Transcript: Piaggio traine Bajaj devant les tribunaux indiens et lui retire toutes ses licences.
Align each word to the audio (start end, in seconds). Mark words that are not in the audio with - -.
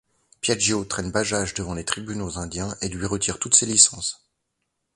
Piaggio 0.41 0.83
traine 0.83 1.11
Bajaj 1.11 1.53
devant 1.53 1.75
les 1.75 1.85
tribunaux 1.85 2.39
indiens 2.39 2.75
et 2.81 2.89
lui 2.89 3.05
retire 3.05 3.37
toutes 3.37 3.53
ses 3.53 3.67
licences. 3.67 4.27